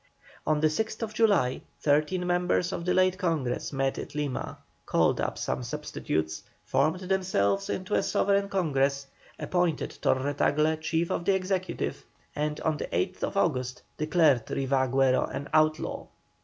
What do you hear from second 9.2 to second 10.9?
appointed Torre Tagle